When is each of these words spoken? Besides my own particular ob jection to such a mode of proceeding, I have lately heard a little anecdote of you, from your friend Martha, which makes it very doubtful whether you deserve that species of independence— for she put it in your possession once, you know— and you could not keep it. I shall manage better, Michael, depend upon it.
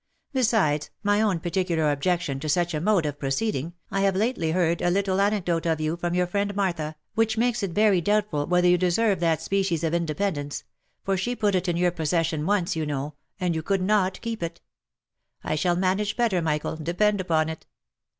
Besides 0.33 0.89
my 1.03 1.21
own 1.21 1.39
particular 1.39 1.83
ob 1.91 2.01
jection 2.01 2.41
to 2.41 2.49
such 2.49 2.73
a 2.73 2.81
mode 2.81 3.05
of 3.05 3.19
proceeding, 3.19 3.73
I 3.91 4.01
have 4.01 4.15
lately 4.15 4.49
heard 4.49 4.81
a 4.81 4.89
little 4.89 5.21
anecdote 5.21 5.67
of 5.67 5.79
you, 5.79 5.95
from 5.95 6.15
your 6.15 6.25
friend 6.25 6.55
Martha, 6.55 6.95
which 7.13 7.37
makes 7.37 7.61
it 7.61 7.69
very 7.73 8.01
doubtful 8.01 8.47
whether 8.47 8.67
you 8.67 8.79
deserve 8.79 9.19
that 9.19 9.43
species 9.43 9.83
of 9.83 9.93
independence— 9.93 10.63
for 11.05 11.15
she 11.17 11.35
put 11.35 11.53
it 11.53 11.67
in 11.67 11.77
your 11.77 11.91
possession 11.91 12.47
once, 12.47 12.75
you 12.75 12.87
know— 12.87 13.13
and 13.39 13.53
you 13.53 13.61
could 13.61 13.83
not 13.83 14.19
keep 14.21 14.41
it. 14.41 14.59
I 15.43 15.53
shall 15.53 15.75
manage 15.75 16.17
better, 16.17 16.41
Michael, 16.41 16.77
depend 16.77 17.21
upon 17.21 17.47
it. 17.49 17.67